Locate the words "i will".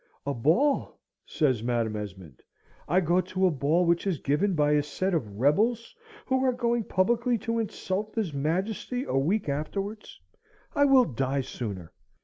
10.73-11.05